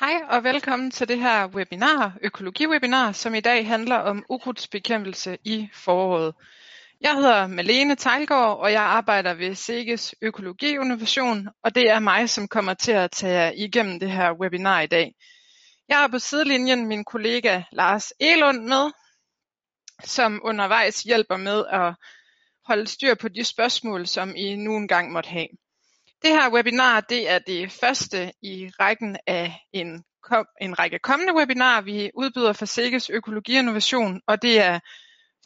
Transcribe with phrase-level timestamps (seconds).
[0.00, 5.68] Hej og velkommen til det her webinar, økologiwebinar, som i dag handler om ukrudtsbekæmpelse i
[5.74, 6.34] foråret.
[7.00, 12.30] Jeg hedder Malene Tejlgaard, og jeg arbejder ved SEGES Økologi Innovation, og det er mig,
[12.30, 15.14] som kommer til at tage jer igennem det her webinar i dag.
[15.88, 18.90] Jeg har på sidelinjen min kollega Lars Elund med,
[20.04, 21.94] som undervejs hjælper med at
[22.66, 25.48] holde styr på de spørgsmål, som I nu engang måtte have.
[26.22, 30.04] Det her webinar det er det første i rækken af en,
[30.60, 34.80] en række kommende webinarer, vi udbyder for Sikkes Økologi Innovation, og det er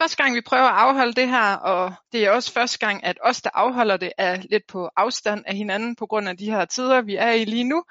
[0.01, 3.17] første gang, vi prøver at afholde det her, og det er også første gang, at
[3.23, 6.65] os, der afholder det, er lidt på afstand af hinanden på grund af de her
[6.65, 7.83] tider, vi er i lige nu.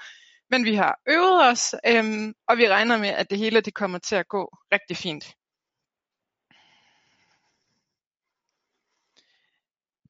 [0.51, 3.99] Men vi har øvet os, øhm, og vi regner med, at det hele det kommer
[3.99, 5.25] til at gå rigtig fint.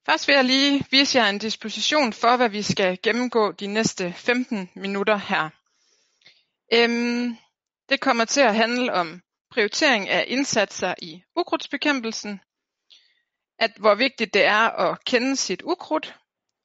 [0.05, 4.13] Først vil jeg lige vise jer en disposition for, hvad vi skal gennemgå de næste
[4.13, 5.49] 15 minutter her.
[6.73, 7.37] Øhm,
[7.89, 12.39] det kommer til at handle om prioritering af indsatser i ukrudtsbekæmpelsen,
[13.59, 16.15] at hvor vigtigt det er at kende sit ukrudt,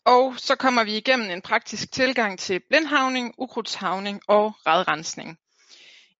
[0.04, 5.38] og så kommer vi igennem en praktisk tilgang til blindhavning, ukrudtshavning og radrensning.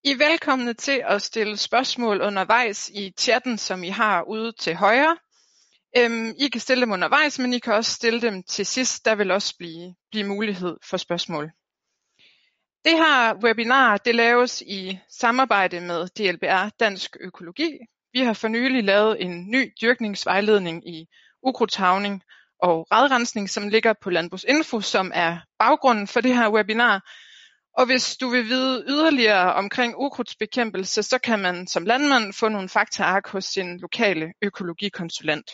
[0.05, 4.75] I er velkomne til at stille spørgsmål undervejs i chatten, som I har ude til
[4.75, 5.17] højre.
[5.97, 9.05] Øhm, I kan stille dem undervejs, men I kan også stille dem til sidst.
[9.05, 11.51] Der vil også blive, blive mulighed for spørgsmål.
[12.85, 17.79] Det her webinar det laves i samarbejde med DLBR Dansk Økologi.
[18.13, 21.07] Vi har for nylig lavet en ny dyrkningsvejledning i
[21.43, 22.23] ukrudtshavning
[22.63, 27.11] og radrensning, som ligger på Landbrugsinfo, som er baggrunden for det her webinar.
[27.79, 32.69] Og hvis du vil vide yderligere omkring ukrudtsbekæmpelse, så kan man som landmand få nogle
[32.69, 35.51] faktaark hos sin lokale økologikonsulent.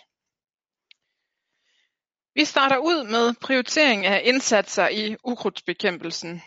[2.36, 6.42] Vi starter ud med prioritering af indsatser i ukrudtsbekæmpelsen.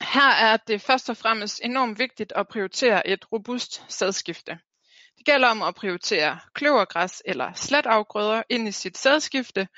[0.00, 4.58] Her er det først og fremmest enormt vigtigt at prioritere et robust sædskifte.
[5.18, 9.68] Det gælder om at prioritere kløvergræs eller slatafgrøder ind i sit sædskifte.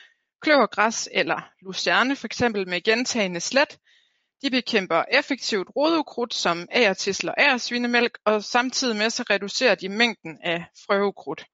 [0.42, 3.78] Kløvergræs eller lucerne for eksempel med gentagende slat.
[4.42, 10.38] De bekæmper effektivt rodukrudt som agertisler og agersvinemælk, og samtidig med så reducerer de mængden
[10.42, 11.44] af frøukrudt.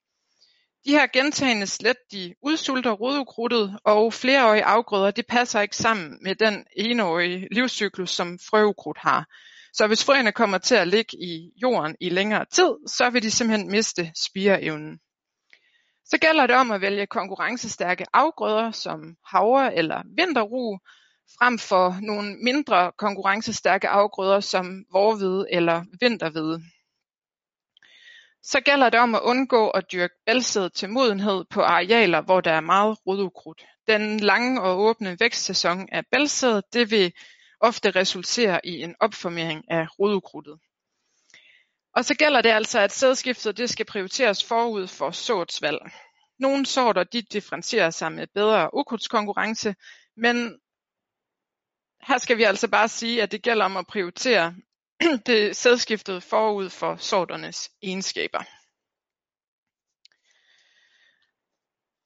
[0.86, 6.34] De her gentagende slet, de udsulter rodukrudtet, og flereårige afgrøder, det passer ikke sammen med
[6.34, 9.26] den enårige livscyklus, som frøukrudt har.
[9.72, 13.30] Så hvis frøene kommer til at ligge i jorden i længere tid, så vil de
[13.30, 14.98] simpelthen miste spireevnen.
[16.04, 20.78] Så gælder det om at vælge konkurrencestærke afgrøder som havre eller vinterru,
[21.38, 26.62] frem for nogle mindre konkurrencestærke afgrøder som vorvede eller vinterhvede
[28.46, 32.52] så gælder det om at undgå at dyrke bælgsæd til modenhed på arealer, hvor der
[32.52, 33.64] er meget rodukrudt.
[33.86, 37.12] Den lange og åbne vækstsæson af bælgsæd, det vil
[37.60, 40.58] ofte resultere i en opformering af rodukrudtet.
[41.94, 45.78] Og så gælder det altså, at sædskiftet det skal prioriteres forud for sortsvalg.
[46.38, 49.74] Nogle sorter de differentierer sig med bedre ukrudtskonkurrence,
[50.16, 50.58] men
[52.02, 54.54] her skal vi altså bare sige, at det gælder om at prioritere
[55.26, 58.42] det sædskiftet forud for sorternes egenskaber.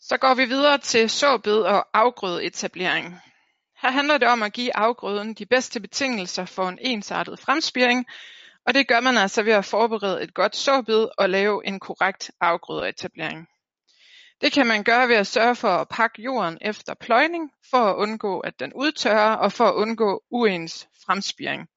[0.00, 3.20] Så går vi videre til såbed og afgrødeetablering.
[3.82, 8.06] Her handler det om at give afgrøden de bedste betingelser for en ensartet fremspiring,
[8.66, 12.30] og det gør man altså ved at forberede et godt såbed og lave en korrekt
[12.40, 13.48] afgrødeetablering.
[14.40, 17.96] Det kan man gøre ved at sørge for at pakke jorden efter pløjning, for at
[17.96, 21.68] undgå at den udtørrer og for at undgå uens fremspiring.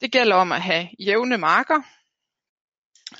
[0.00, 1.82] Det gælder om at have jævne marker,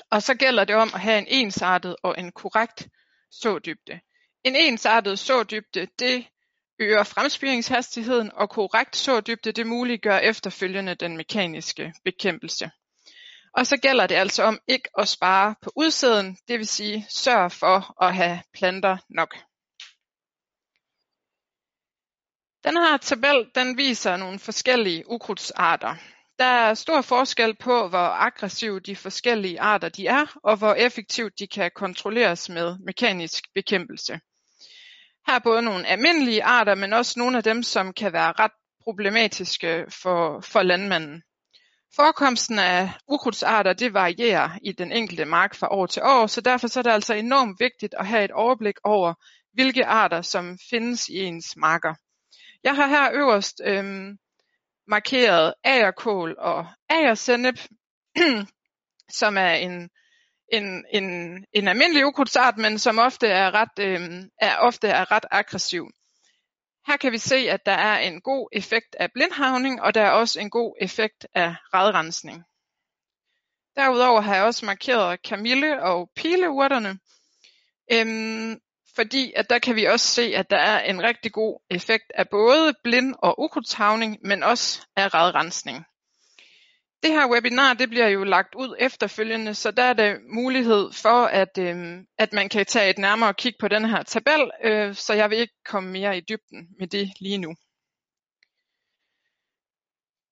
[0.09, 2.87] og så gælder det om at have en ensartet og en korrekt
[3.31, 3.99] sådybde.
[4.43, 6.27] En ensartet sådybde, det
[6.79, 12.71] øger fremspiringshastigheden, og korrekt sådybde, det muliggør efterfølgende den mekaniske bekæmpelse.
[13.53, 17.51] Og så gælder det altså om ikke at spare på udsæden, det vil sige sørg
[17.51, 19.35] for at have planter nok.
[22.63, 25.95] Den her tabel den viser nogle forskellige ukrudtsarter.
[26.39, 31.39] Der er stor forskel på hvor aggressive de forskellige arter de er, og hvor effektivt
[31.39, 34.19] de kan kontrolleres med mekanisk bekæmpelse.
[35.27, 38.51] Her er både nogle almindelige arter, men også nogle af dem, som kan være ret
[38.83, 41.23] problematiske for, for landmanden.
[41.95, 46.67] Forekomsten af ukrudtsarter det varierer i den enkelte mark fra år til år, så derfor
[46.67, 49.13] så er det altså enormt vigtigt at have et overblik over,
[49.53, 51.93] hvilke arter som findes i ens marker.
[52.63, 54.17] Jeg har her øverst øhm,
[54.87, 57.59] markeret agerkål og agersennep,
[59.19, 59.89] som er en,
[60.51, 61.05] en, en,
[61.53, 65.89] en almindelig ukrudtsart, men som ofte er ret, øh, er, ofte er ret aggressiv.
[66.87, 70.11] Her kan vi se, at der er en god effekt af blindhavning, og der er
[70.11, 72.43] også en god effekt af radrensning.
[73.75, 76.99] Derudover har jeg også markeret kamille og pileurterne,
[77.91, 78.59] øhm,
[78.95, 82.29] fordi at der kan vi også se, at der er en rigtig god effekt af
[82.29, 85.85] både blind- og ukrudthavning, men også af radrensning.
[87.03, 91.25] Det her webinar det bliver jo lagt ud efterfølgende, så der er der mulighed for,
[91.25, 95.13] at, øh, at man kan tage et nærmere kig på den her tabel, øh, så
[95.13, 97.55] jeg vil ikke komme mere i dybden med det lige nu.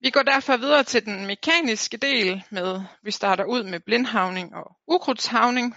[0.01, 4.75] Vi går derfor videre til den mekaniske del med, vi starter ud med blindhavning og
[4.87, 5.75] ukrudtshavning.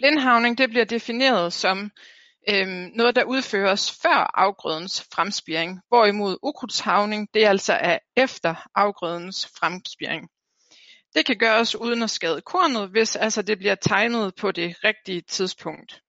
[0.00, 1.90] Blindhavning det bliver defineret som
[2.48, 10.28] øhm, noget, der udføres før afgrødens fremspiring, hvorimod ukrudtshavning det altså er efter afgrødens fremspiring.
[11.14, 15.20] Det kan gøres uden at skade kornet, hvis altså det bliver tegnet på det rigtige
[15.20, 16.00] tidspunkt.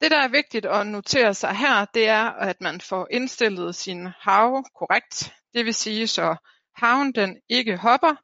[0.00, 4.06] Det, der er vigtigt at notere sig her, det er, at man får indstillet sin
[4.20, 5.32] hav korrekt.
[5.54, 6.36] Det vil sige, så
[6.74, 8.14] haven den ikke hopper,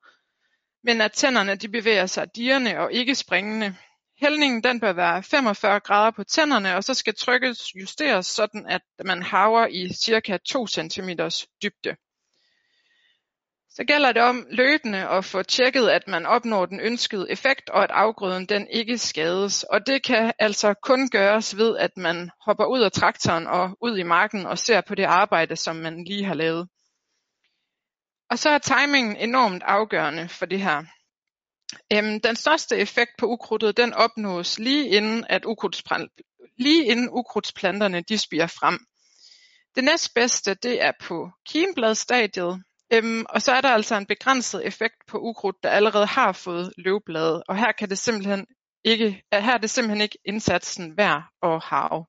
[0.84, 3.76] men at tænderne de bevæger sig dierne og ikke springende.
[4.22, 8.82] Hældningen den bør være 45 grader på tænderne, og så skal trykket justeres, sådan at
[9.04, 11.08] man haver i cirka 2 cm
[11.62, 11.96] dybde.
[13.70, 17.84] Så gælder det om løbende at få tjekket, at man opnår den ønskede effekt, og
[17.84, 19.62] at afgrøden den ikke skades.
[19.62, 23.98] Og det kan altså kun gøres ved, at man hopper ud af traktoren og ud
[23.98, 26.68] i marken og ser på det arbejde, som man lige har lavet.
[28.30, 30.82] Og så er timingen enormt afgørende for det her.
[31.92, 35.44] Øhm, den største effekt på ukrudtet den opnås lige inden, at
[36.58, 38.78] lige inden ukrudtsplanterne de spiger frem.
[39.74, 44.96] Det næstbedste det er på kimbladstadiet, øhm, og så er der altså en begrænset effekt
[45.06, 48.46] på ukrudt, der allerede har fået løvblade, og her kan det simpelthen
[48.84, 52.06] ikke, her er det simpelthen ikke indsatsen værd at have.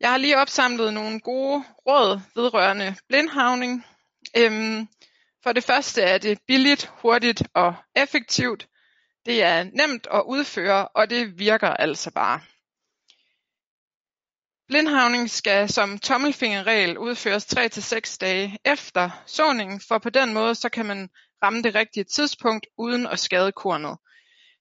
[0.00, 3.84] Jeg har lige opsamlet nogle gode råd vedrørende blindhavning.
[4.36, 4.88] Øhm,
[5.42, 8.66] for det første er det billigt, hurtigt og effektivt.
[9.26, 12.40] Det er nemt at udføre, og det virker altså bare.
[14.68, 20.86] Blindhavning skal som tommelfingerregel udføres 3-6 dage efter såningen, for på den måde så kan
[20.86, 21.08] man
[21.42, 23.98] ramme det rigtige tidspunkt uden at skade kornet.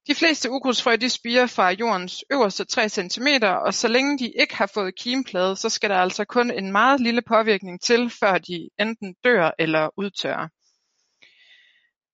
[0.07, 3.27] De fleste ukrudtsfrø de spiger fra jordens øverste 3 cm,
[3.65, 6.99] og så længe de ikke har fået kimplade, så skal der altså kun en meget
[7.01, 10.47] lille påvirkning til, før de enten dør eller udtørrer.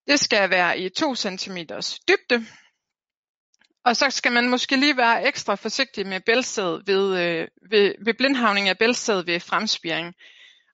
[0.08, 1.56] Det skal være i 2 cm
[2.08, 2.46] dybde.
[3.84, 8.14] Og så skal man måske lige være ekstra forsigtig med bæltsæd ved, øh, ved, ved
[8.14, 10.14] blindhavning af bæltsæd ved fremspiring.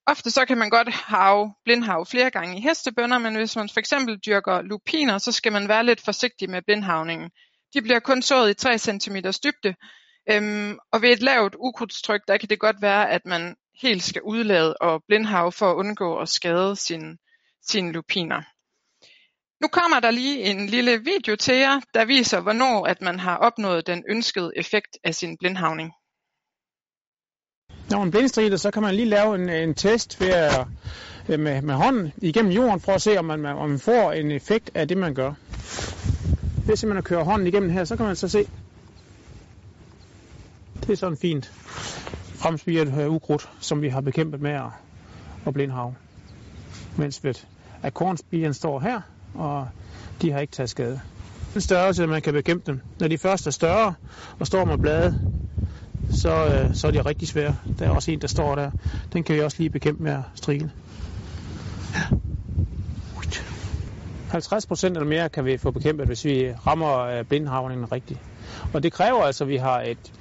[0.06, 3.80] Ofte så kan man godt have blindhav flere gange i hestebønder, men hvis man for
[3.80, 7.30] eksempel dyrker lupiner, så skal man være lidt forsigtig med blindhavningen.
[7.74, 9.74] De bliver kun sået i 3 cm dybde,
[10.30, 14.22] øhm, og ved et lavt ukrudtstryk, der kan det godt være, at man helt skal
[14.22, 17.16] udlade og blindhav for at undgå at skade sine,
[17.62, 18.42] sine lupiner.
[19.64, 23.36] Nu kommer der lige en lille video til jer, der viser hvornår at man har
[23.36, 25.92] opnået den ønskede effekt af sin blindhavning.
[27.90, 30.66] Når man blindstrider, så kan man lige lave en, en test ved at,
[31.28, 34.30] øh, med, med hånden igennem jorden, for at se, om man, om man får en
[34.30, 35.32] effekt af det, man gør.
[36.66, 38.48] Hvis man at køre hånden igennem her, så kan man så se,
[40.80, 41.52] det er sådan fint
[42.34, 44.70] fremspiret øh, ukrudt, som vi har bekæmpet med at,
[45.46, 45.94] at blindhave.
[46.98, 47.34] Mens ved,
[47.82, 49.00] at kornspigeren står her,
[49.34, 49.68] og
[50.22, 51.00] de har ikke taget skade.
[51.54, 52.80] Den størrelse, man kan bekæmpe dem.
[53.00, 53.94] Når de først er større
[54.38, 55.14] og står med blade,
[56.10, 57.56] så, øh, så er de rigtig svære.
[57.78, 58.70] Der er også en, der står der.
[59.12, 60.70] Den kan vi også lige bekæmpe med at strikke.
[64.30, 68.20] 50 procent eller mere kan vi få bekæmpet, hvis vi rammer øh, blindhavningen rigtigt.
[68.72, 70.12] Og det kræver altså, at vi har et,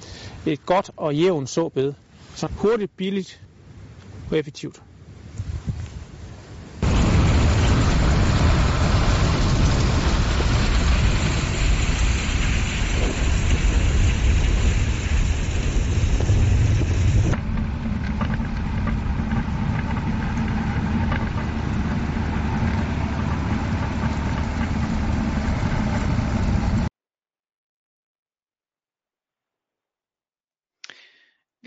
[0.46, 1.94] et godt og jævnt såbed.
[2.36, 3.42] Så hurtigt, billigt
[4.32, 4.82] og effektivt.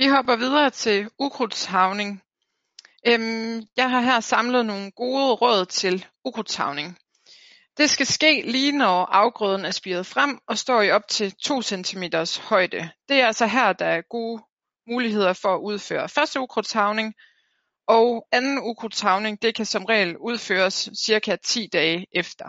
[0.07, 2.23] Vi hopper videre til ukrudtshavning.
[3.09, 6.99] Øhm, jeg har her samlet nogle gode råd til ukrudtshavning.
[7.79, 11.63] Det skal ske lige når afgrøden er spiret frem og står i op til 2
[11.63, 12.03] cm
[12.49, 12.91] højde.
[13.09, 14.43] Det er altså her, der er gode
[14.89, 17.15] muligheder for at udføre første ukrudtshavning,
[17.89, 22.45] og anden ukrudtshavning det kan som regel udføres cirka 10 dage efter.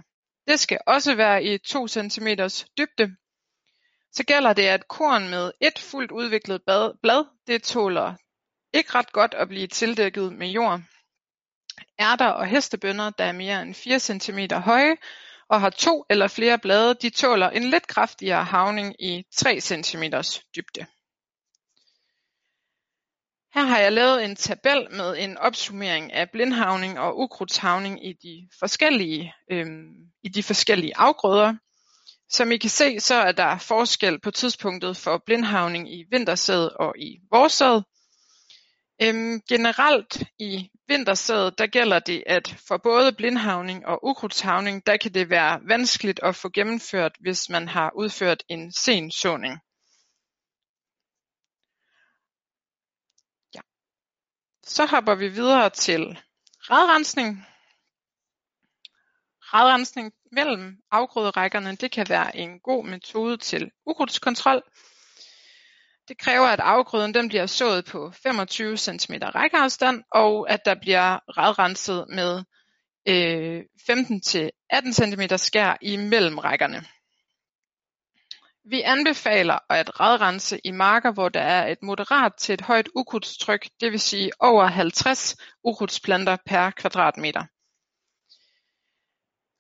[0.48, 2.28] Det skal også være i 2 cm
[2.78, 3.16] dybde,
[4.18, 6.62] så gælder det, at korn med et fuldt udviklet
[7.02, 8.16] blad, det tåler
[8.74, 10.82] ikke ret godt at blive tildækket med jord.
[12.00, 14.96] Ærter og hestebønner, der er mere end 4 cm høje
[15.50, 20.04] og har to eller flere blade, de tåler en lidt kraftigere havning i 3 cm
[20.56, 20.86] dybde.
[23.54, 28.50] Her har jeg lavet en tabel med en opsummering af blindhavning og ukrudtshavning i de
[28.60, 29.94] forskellige, øhm,
[30.24, 31.56] i de forskellige afgrøder.
[32.30, 36.94] Som I kan se, så er der forskel på tidspunktet for blindhavning i vintersæd og
[37.00, 37.82] i vårsæd.
[39.02, 45.14] Øhm, generelt i vintersæd, der gælder det, at for både blindhavning og ukrudtshavning, der kan
[45.14, 49.60] det være vanskeligt at få gennemført, hvis man har udført en sen såning.
[53.56, 53.62] Ja.
[54.64, 56.20] Så hopper vi videre til
[56.70, 57.46] radrensning.
[59.54, 64.62] Radrensning mellem afgrøderækkerne, det kan være en god metode til ukrudtskontrol.
[66.08, 71.20] Det kræver, at afgrøden den bliver sået på 25 cm rækkeafstand, og at der bliver
[71.38, 72.44] radrenset med
[73.08, 76.84] øh, 15-18 cm skær imellem rækkerne.
[78.70, 83.70] Vi anbefaler at radrense i marker, hvor der er et moderat til et højt ukrudtstryk,
[83.82, 87.44] det vil sige over 50 ukrudtsplanter per kvadratmeter.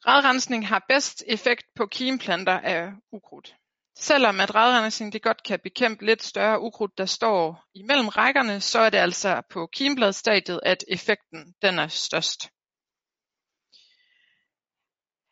[0.08, 3.56] Radrensning har bedst effekt på kimplanter af ukrudt.
[4.00, 8.80] Selvom at radrensning det godt kan bekæmpe lidt større ukrudt, der står imellem rækkerne, så
[8.80, 12.42] er det altså på kimbladstadiet, at effekten den er størst.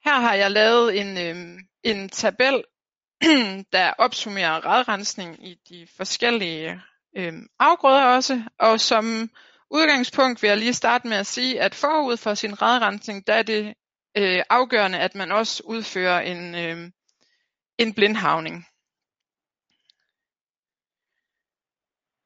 [0.05, 2.63] Her har jeg lavet en, øh, en tabel,
[3.73, 6.81] der opsummerer radrensning i de forskellige
[7.17, 9.29] øh, afgrøder også, og som
[9.71, 13.43] udgangspunkt vil jeg lige starte med at sige, at forud for sin radrensning, der er
[13.43, 13.73] det
[14.17, 16.91] øh, afgørende, at man også udfører en, øh,
[17.77, 18.65] en blindhavning.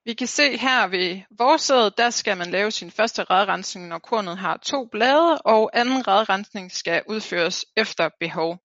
[0.05, 4.37] Vi kan se her ved vårsædet, der skal man lave sin første radrensning, når kornet
[4.37, 8.59] har to blade, og anden radrensning skal udføres efter behov.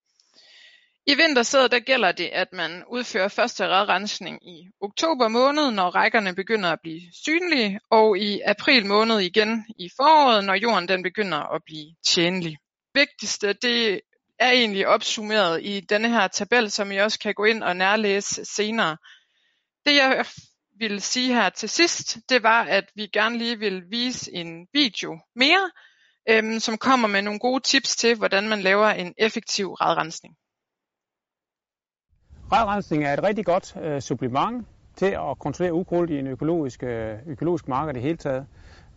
[1.06, 6.34] I vintersædet der gælder det, at man udfører første radrensning i oktober måned, når rækkerne
[6.34, 11.54] begynder at blive synlige, og i april måned igen i foråret, når jorden den begynder
[11.54, 12.56] at blive tjenlig.
[12.94, 14.00] Vigtigste det
[14.38, 18.44] er egentlig opsummeret i denne her tabel, som I også kan gå ind og nærlæse
[18.44, 18.96] senere.
[19.86, 20.24] Det jeg
[20.78, 25.18] ville sige her til sidst, det var, at vi gerne lige vil vise en video
[25.36, 25.70] mere,
[26.28, 30.36] øhm, som kommer med nogle gode tips til, hvordan man laver en effektiv radrensning.
[32.52, 37.18] Radrensning er et rigtig godt øh, supplement til at kontrollere ukrudt i en økologisk, øh,
[37.26, 38.46] økologisk marked i det hele taget.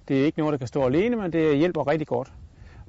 [0.08, 2.32] Det er ikke noget, der kan stå alene, men det hjælper rigtig godt.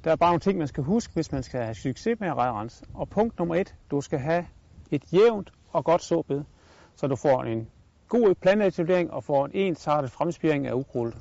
[0.03, 2.37] Der er bare nogle ting, man skal huske, hvis man skal have succes med at
[2.37, 2.85] radrense.
[2.93, 4.45] Og punkt nummer et, du skal have
[4.91, 6.43] et jævnt og godt såbed,
[6.95, 7.69] så du får en
[8.07, 11.15] god planteetablering og får en ensartet fremspiring af ukrudt.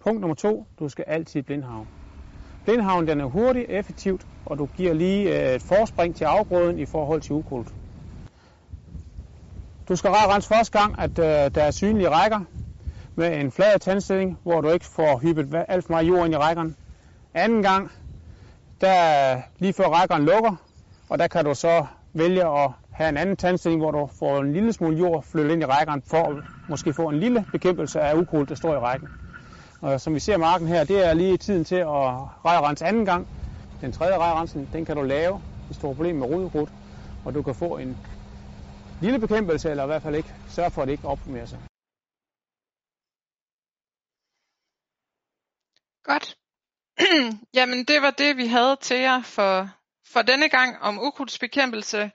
[0.00, 1.88] Punkt nummer to, du skal altid blindhavn.
[2.64, 6.86] Blindhavn den er hurtig, effektivt, og du giver lige øh, et forspring til afgrøden i
[6.86, 7.68] forhold til ukrudt.
[9.88, 12.40] Du skal rense første gang, at øh, der er synlige rækker
[13.14, 16.36] med en flad tandstilling, hvor du ikke får hyppet alt for meget jord ind i
[16.36, 16.74] rækkerne.
[17.34, 17.90] Anden gang,
[18.80, 20.56] der lige før rækkeren lukker,
[21.08, 24.52] og der kan du så vælge at have en anden tandstilling, hvor du får en
[24.52, 28.14] lille smule jord flyttet ind i rækkeren, for at måske få en lille bekæmpelse af
[28.14, 29.08] ukrudt, der står i rækken.
[29.80, 31.86] Og som vi ser marken her, det er lige tiden til at
[32.44, 33.26] rejrense anden gang.
[33.80, 36.70] Den tredje rejrensning, den kan du lave, hvis du har problemer med rodekrudt,
[37.24, 37.96] og du kan få en
[39.02, 41.58] lille bekæmpelse, eller i hvert fald ikke sørge for, at det ikke opformerer sig.
[46.02, 46.43] Godt.
[47.54, 49.70] Jamen det var det, vi havde til jer for,
[50.12, 52.10] for denne gang om ukrudtsbekæmpelse.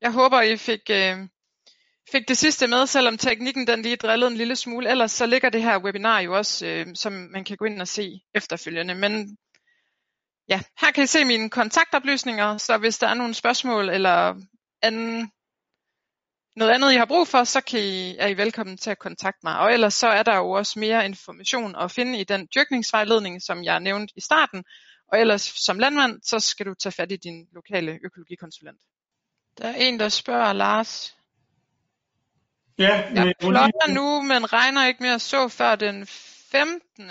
[0.00, 1.18] Jeg håber, I fik, øh,
[2.12, 4.90] fik det sidste med, selvom teknikken den lige drillede en lille smule.
[4.90, 7.88] Ellers så ligger det her webinar jo også, øh, som man kan gå ind og
[7.88, 8.94] se efterfølgende.
[8.94, 9.36] Men
[10.48, 14.34] ja, her kan I se mine kontaktoplysninger, så hvis der er nogle spørgsmål eller
[14.82, 15.30] anden
[16.56, 19.40] noget andet I har brug for, så kan I, er I velkommen til at kontakte
[19.42, 19.58] mig.
[19.58, 23.64] Og ellers så er der jo også mere information at finde i den dyrkningsvejledning, som
[23.64, 24.64] jeg nævnte i starten.
[25.12, 28.80] Og ellers som landmand, så skal du tage fat i din lokale økologikonsulent.
[29.58, 31.16] Der er en, der spørger Lars.
[32.78, 37.10] Ja, jeg plotter nu, men regner ikke at så før den 15.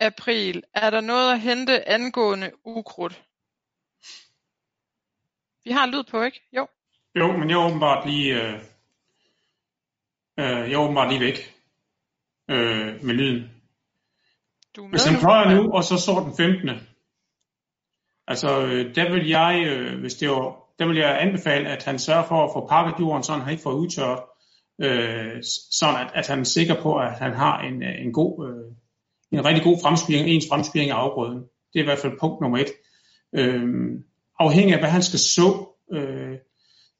[0.00, 0.62] april.
[0.74, 3.22] Er der noget at hente angående ukrudt?
[5.64, 6.48] Vi har lyd på, ikke?
[6.52, 6.66] Jo.
[7.14, 8.54] Jo, men jeg er åbenbart lige, øh,
[10.38, 11.54] øh, jeg er åbenbart lige væk
[12.50, 13.50] øh, med lyden.
[14.76, 16.68] Du Hvis den pløjer nu, og så så den 15.
[18.26, 21.98] Altså, øh, der vil jeg, øh, hvis det var, der vil jeg anbefale, at han
[21.98, 24.22] sørger for at få pakket jorden, så han ikke får udtørret,
[24.80, 28.74] øh, sådan at, at han er sikker på, at han har en, en god, øh,
[29.38, 31.38] en rigtig god fremspiring, ens fremspiring af afgrøden.
[31.72, 32.72] Det er i hvert fald punkt nummer et.
[33.32, 33.64] Øh,
[34.38, 36.38] afhængig af hvad han skal så, øh,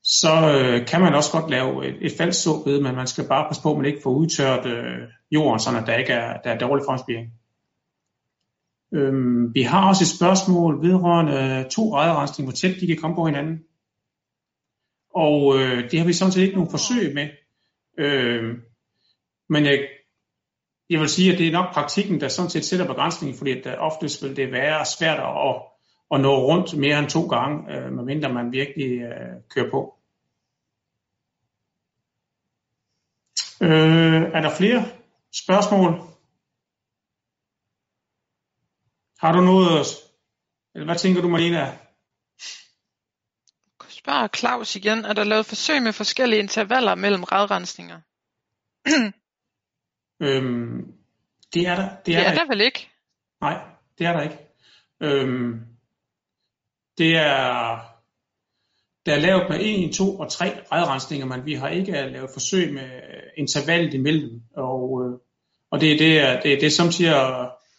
[0.04, 3.49] så øh, kan man også godt lave et, et falsk såbed, men man skal bare
[3.49, 4.99] passe på, at man ikke får udtørt øh,
[5.30, 7.33] jorden, så der ikke er, der er dårlig fremspiring.
[8.95, 13.16] Øhm, vi har også et spørgsmål vedrørende øh, to rejderensning, hvor tæt de kan komme
[13.16, 13.59] på hinanden.
[15.14, 17.28] Og øh, det har vi sådan set ikke nogen forsøg med.
[17.99, 18.59] Øh,
[19.49, 19.88] men jeg,
[20.90, 23.66] jeg vil sige, at det er nok praktikken, der sådan set sætter begrænsningen, fordi at
[23.66, 25.62] øh, oftest vil det være svært at,
[26.14, 29.97] at nå rundt mere end to gange, øh, medmindre man virkelig øh, kører på.
[33.62, 34.85] Øh, er der flere
[35.33, 35.93] spørgsmål?
[39.19, 39.87] Har du noget,
[40.75, 41.79] eller hvad tænker du Marlene?
[43.88, 48.00] Spørg Claus igen, er der lavet forsøg med forskellige intervaller mellem radrensninger?
[50.26, 50.93] øhm,
[51.55, 52.90] det er der, det er, det er der, der vel ikke?
[53.40, 53.64] Nej,
[53.99, 54.38] det er der ikke.
[55.00, 55.70] Øhm,
[57.00, 57.78] det er,
[59.07, 62.73] der er lavet med 1, 2 og 3 redrensninger, men vi har ikke lavet forsøg
[62.75, 62.90] med
[63.37, 64.42] intervallet imellem.
[64.57, 65.19] Og, øh,
[65.71, 67.12] og det, det, er, det, det er samtidig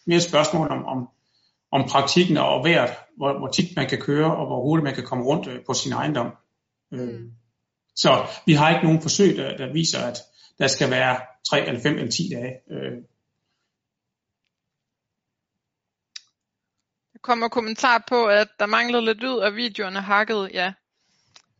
[0.06, 1.10] mere et spørgsmål om, om,
[1.72, 5.04] om praktikken og vejret, hvor, hvor tit man kan køre, og hvor hurtigt man kan
[5.04, 6.32] komme rundt øh, på sin ejendom.
[6.94, 7.32] Øh, mm.
[7.96, 10.18] Så vi har ikke nogen forsøg, der, der viser, at
[10.60, 12.54] der skal være 3 eller 5 eller 10 dage.
[17.22, 20.50] Kommer kommentar på, at der manglede lidt lyd, og videoen er hakket.
[20.54, 20.74] Ja,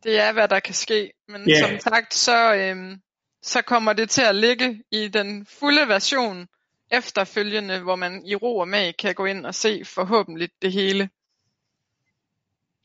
[0.02, 1.12] det er, hvad der kan ske.
[1.28, 1.68] Men yeah.
[1.68, 3.00] som sagt, så, øhm,
[3.42, 6.48] så kommer det til at ligge i den fulde version
[6.90, 11.10] efterfølgende, hvor man i ro og mag kan gå ind og se forhåbentlig det hele.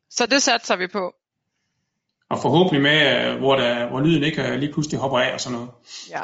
[0.10, 1.16] Så det satser vi på.
[2.30, 5.72] Og forhåbentlig med, hvor, der, hvor lyden ikke lige pludselig hopper af og sådan noget.
[6.10, 6.24] Ja.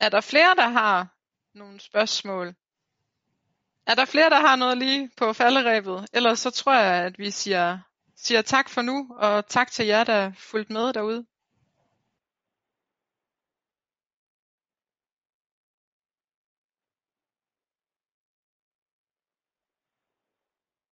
[0.00, 1.08] Er der flere, der har
[1.54, 2.54] nogle spørgsmål?
[3.86, 6.06] Er der flere, der har noget lige på falderæbet?
[6.12, 7.78] Ellers så tror jeg, at vi siger,
[8.16, 11.24] siger tak for nu, og tak til jer, der fulgte med derude.